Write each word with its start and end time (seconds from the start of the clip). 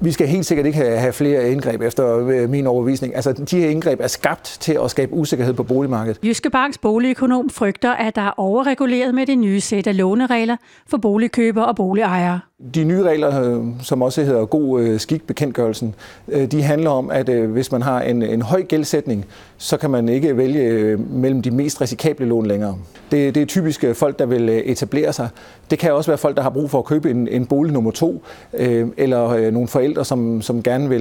Vi 0.00 0.12
skal 0.12 0.28
helt 0.28 0.46
sikkert 0.46 0.66
ikke 0.66 0.78
have 0.78 1.12
flere 1.12 1.50
indgreb 1.50 1.82
efter 1.82 2.18
øh, 2.18 2.50
min 2.50 2.66
overbevisning. 2.66 3.14
Altså, 3.14 3.32
de 3.32 3.60
her 3.60 3.68
indgreb 3.68 4.00
er 4.00 4.06
skabt 4.06 4.56
til 4.60 4.78
at 4.84 4.90
skabe 4.90 5.12
usikkerhed 5.12 5.54
på 5.54 5.62
boligmarkedet. 5.62 6.18
Jyske 6.24 6.50
Banks 6.50 6.78
boligøkonom 6.78 7.50
frygter, 7.50 7.92
at 7.92 8.16
der 8.16 8.22
er 8.22 8.32
overreguleret 8.36 9.14
med 9.14 9.26
det 9.26 9.38
nye 9.38 9.60
sæt 9.60 9.86
af 9.86 9.96
låneregler 9.96 10.56
for 10.86 10.96
boligkøbere 10.96 11.66
og 11.66 11.76
boligejere. 11.76 12.40
De 12.74 12.84
nye 12.84 13.02
regler, 13.02 13.42
øh, 13.42 13.64
som 13.82 14.02
også 14.02 14.24
hedder 14.24 14.44
god 14.44 14.80
øh, 14.80 15.00
skikbekendtgørelsen, 15.00 15.94
skik-bekendtgørelsen, 16.28 16.58
de 16.58 16.62
handler 16.62 16.90
om, 16.90 17.10
at 17.10 17.28
hvis 17.28 17.72
man 17.72 17.82
har 17.82 18.00
en, 18.00 18.22
en 18.22 18.42
høj 18.42 18.62
gældsætning, 18.62 19.24
så 19.58 19.76
kan 19.76 19.90
man 19.90 20.08
ikke 20.08 20.36
vælge 20.36 20.96
mellem 20.96 21.42
de 21.42 21.50
mest 21.50 21.80
risikable 21.80 22.26
lån 22.26 22.46
længere. 22.46 22.78
Det, 23.10 23.34
det 23.34 23.42
er 23.42 23.46
typisk 23.46 23.84
folk, 23.94 24.18
der 24.18 24.26
vil 24.26 24.62
etablere 24.70 25.12
sig. 25.12 25.28
Det 25.70 25.78
kan 25.78 25.92
også 25.92 26.10
være 26.10 26.18
folk, 26.18 26.36
der 26.36 26.42
har 26.42 26.50
brug 26.50 26.70
for 26.70 26.78
at 26.78 26.84
købe 26.84 27.10
en, 27.10 27.28
en 27.28 27.46
bolig 27.46 27.72
nummer 27.72 27.90
to, 27.90 28.22
eller 28.52 29.50
nogle 29.50 29.68
forældre, 29.68 30.04
som, 30.04 30.42
som 30.42 30.62
gerne 30.62 30.88
vil 30.88 31.00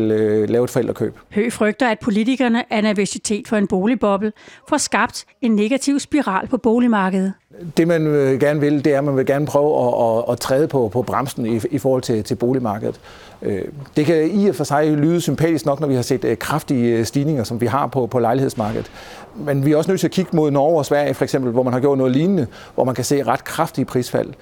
lave 0.49 0.63
et 0.63 0.69
forældrekøb. 0.69 1.15
Høgh 1.29 1.51
frygter, 1.51 1.87
at 1.87 1.99
politikerne 1.99 2.63
er 2.69 2.81
nervøsitet 2.81 3.47
for 3.47 3.57
en 3.57 3.67
boligboble 3.67 4.31
får 4.69 4.77
skabt 4.77 5.25
en 5.41 5.55
negativ 5.55 5.99
spiral 5.99 6.47
på 6.47 6.57
boligmarkedet. 6.57 7.33
Det 7.77 7.87
man 7.87 8.07
øh, 8.07 8.39
gerne 8.39 8.59
vil, 8.59 8.85
det 8.85 8.93
er, 8.93 8.97
at 8.97 9.03
man 9.03 9.17
vil 9.17 9.25
gerne 9.25 9.45
prøve 9.45 9.87
at, 9.87 10.17
at, 10.17 10.33
at 10.33 10.39
træde 10.39 10.67
på, 10.67 10.89
på 10.93 11.01
bremsen 11.01 11.45
i, 11.45 11.61
i 11.71 11.77
forhold 11.77 12.01
til, 12.01 12.23
til 12.23 12.35
boligmarkedet. 12.35 12.99
Øh, 13.41 13.61
det 13.97 14.05
kan 14.05 14.31
i 14.31 14.47
og 14.47 14.55
for 14.55 14.63
sig 14.63 14.91
lyde 14.91 15.21
sympatisk 15.21 15.65
nok, 15.65 15.79
når 15.79 15.87
vi 15.87 15.95
har 15.95 16.01
set 16.01 16.25
øh, 16.25 16.37
kraftige 16.37 17.05
stigninger, 17.05 17.43
som 17.43 17.61
vi 17.61 17.65
har 17.65 17.87
på, 17.87 18.07
på 18.07 18.19
lejlighedsmarkedet. 18.19 18.91
Men 19.35 19.65
vi 19.65 19.71
er 19.71 19.77
også 19.77 19.91
nødt 19.91 19.99
til 19.99 20.07
at 20.07 20.11
kigge 20.11 20.35
mod 20.35 20.51
Norge 20.51 20.77
og 20.77 20.85
Sverige, 20.85 21.13
for 21.13 21.23
eksempel, 21.23 21.51
hvor 21.51 21.63
man 21.63 21.73
har 21.73 21.79
gjort 21.79 21.97
noget 21.97 22.13
lignende, 22.13 22.47
hvor 22.75 22.83
man 22.83 22.95
kan 22.95 23.03
se 23.03 23.23
ret 23.23 23.43
kraftige 23.43 23.85
prisfald. 23.85 24.33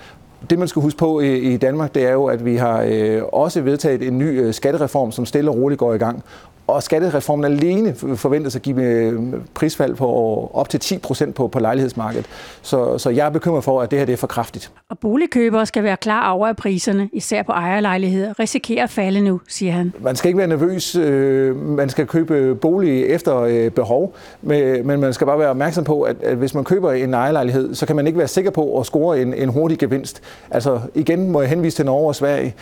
Det, 0.49 0.59
man 0.59 0.67
skal 0.67 0.81
huske 0.81 0.97
på 0.97 1.19
i 1.19 1.57
Danmark, 1.57 1.95
det 1.95 2.05
er 2.05 2.11
jo, 2.11 2.25
at 2.25 2.45
vi 2.45 2.55
har 2.55 2.87
også 3.33 3.61
vedtaget 3.61 4.01
en 4.07 4.17
ny 4.17 4.51
skattereform, 4.51 5.11
som 5.11 5.25
stille 5.25 5.51
og 5.51 5.57
roligt 5.57 5.79
går 5.79 5.93
i 5.93 5.97
gang. 5.97 6.23
Og 6.67 6.83
skattereformen 6.83 7.45
alene 7.45 7.95
forventes 8.15 8.55
at 8.55 8.61
give 8.61 8.83
øh, 8.83 9.13
prisfald 9.53 9.95
på 9.95 10.51
op 10.53 10.69
til 10.69 10.79
10 10.79 10.97
procent 10.97 11.35
på, 11.35 11.47
på 11.47 11.59
lejlighedsmarkedet. 11.59 12.25
Så, 12.61 12.97
så 12.97 13.09
jeg 13.09 13.25
er 13.25 13.29
bekymret 13.29 13.63
for, 13.63 13.81
at 13.81 13.91
det 13.91 13.99
her 13.99 14.05
det 14.05 14.13
er 14.13 14.17
for 14.17 14.27
kraftigt. 14.27 14.71
Og 14.89 14.99
boligkøbere 14.99 15.65
skal 15.65 15.83
være 15.83 15.97
klar 15.97 16.31
over, 16.31 16.47
at 16.47 16.55
priserne, 16.55 17.09
især 17.13 17.43
på 17.43 17.51
ejerlejligheder, 17.51 18.39
risikerer 18.39 18.83
at 18.83 18.89
falde 18.89 19.21
nu, 19.21 19.41
siger 19.47 19.71
han. 19.71 19.93
Man 19.99 20.15
skal 20.15 20.29
ikke 20.29 20.37
være 20.37 20.47
nervøs. 20.47 20.95
Øh, 20.95 21.55
man 21.55 21.89
skal 21.89 22.07
købe 22.07 22.55
bolig 22.55 23.05
efter 23.05 23.39
øh, 23.39 23.71
behov. 23.71 24.15
Men 24.41 24.99
man 24.99 25.13
skal 25.13 25.27
bare 25.27 25.39
være 25.39 25.49
opmærksom 25.49 25.83
på, 25.83 26.01
at 26.01 26.35
hvis 26.35 26.53
man 26.53 26.63
køber 26.63 26.91
en 26.91 27.13
ejerlejlighed, 27.13 27.75
så 27.75 27.85
kan 27.85 27.95
man 27.95 28.07
ikke 28.07 28.19
være 28.19 28.27
sikker 28.27 28.51
på 28.51 28.79
at 28.79 28.85
score 28.85 29.21
en, 29.21 29.33
en 29.33 29.49
hurtig 29.49 29.79
gevinst. 29.79 30.21
Altså 30.51 30.79
igen 30.93 31.31
må 31.31 31.41
jeg 31.41 31.49
henvise 31.49 31.77
til 31.77 31.85
Norge 31.85 32.07
og 32.07 32.15
Sverige. 32.15 32.53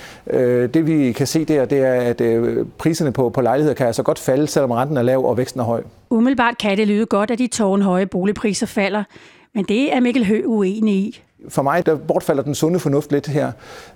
Det 0.68 0.88
vi 0.88 1.12
kan 1.12 1.28
se 1.28 1.46
der, 1.46 1.66
det 1.66 1.80
er, 1.80 1.94
at 1.94 2.22
priserne 2.78 3.12
på, 3.12 3.30
på 3.30 3.42
lejligheder 3.42 3.76
kan 3.76 3.93
altså 3.94 4.04
godt 4.04 4.20
falde, 4.20 4.48
selvom 4.48 4.72
renten 4.72 4.98
er 4.98 5.02
lav 5.02 5.26
og 5.26 5.38
væksten 5.38 5.60
er 5.60 5.64
høj. 5.64 5.84
Umiddelbart 6.10 6.58
kan 6.58 6.78
det 6.78 6.88
lyde 6.88 7.06
godt, 7.06 7.32
at 7.32 7.40
de 7.40 7.48
tårnhøje 7.48 8.06
boligpriser 8.06 8.66
falder, 8.66 9.04
men 9.54 9.66
det 9.66 9.94
er 9.94 10.00
Mikkel 10.00 10.26
Høgh 10.26 10.48
uenig 10.48 10.96
i 10.96 11.22
for 11.50 11.62
mig 11.62 11.86
der 11.86 11.96
bortfalder 11.96 12.44
den 12.44 12.56
sunde 12.56 12.80
fornuft 12.80 13.12
lidt 13.12 13.28
her. 13.28 13.52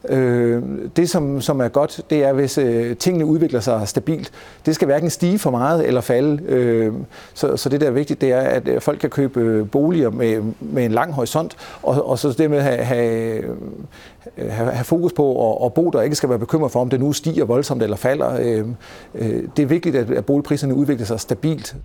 Øh, 0.10 0.64
det, 0.96 1.10
som, 1.10 1.42
som 1.42 1.60
er 1.60 1.68
godt, 1.68 2.02
det 2.10 2.24
er, 2.24 2.34
hvis 2.34 2.58
øh, 2.58 2.98
tingene 2.98 3.26
udvikler 3.26 3.60
sig 3.60 3.88
stabilt. 3.88 4.32
Det 4.66 4.76
skal 4.76 4.86
hverken 4.86 5.10
stige 5.10 5.40
for 5.40 5.52
meget 5.52 5.88
eller 5.88 6.02
falde. 6.02 6.44
Øh, 6.44 6.94
så, 7.34 7.58
så 7.58 7.70
det, 7.70 7.82
der 7.82 7.88
er 7.88 7.92
vigtigt, 7.92 8.22
det 8.22 8.32
er, 8.32 8.40
at 8.40 8.68
øh, 8.68 8.82
folk 8.82 9.00
kan 9.00 9.10
købe 9.10 9.40
øh, 9.40 9.70
boliger 9.70 10.10
med, 10.10 10.42
med 10.60 10.86
en 10.86 10.92
lang 10.92 11.14
horisont, 11.14 11.56
og, 11.84 12.10
og 12.10 12.20
så 12.20 12.36
dermed 12.38 12.62
have, 12.62 12.78
have, 12.78 13.44
have, 14.38 14.72
have 14.72 14.86
fokus 14.86 15.14
på 15.14 15.52
at, 15.52 15.66
at 15.66 15.74
bo 15.74 15.90
der, 15.90 16.02
ikke 16.02 16.16
skal 16.16 16.30
være 16.30 16.40
bekymret 16.40 16.72
for, 16.72 16.80
om 16.82 16.90
det 16.90 17.00
nu 17.00 17.14
stiger 17.14 17.46
voldsomt 17.46 17.84
eller 17.84 17.98
falder. 17.98 18.40
Øh, 18.42 18.66
øh, 19.16 19.44
det 19.58 19.64
er 19.64 19.68
vigtigt, 19.68 19.96
at, 19.96 20.12
at 20.12 20.26
boligpriserne 20.26 20.76
udvikler 20.76 21.06
sig 21.06 21.20
stabilt. 21.20 21.76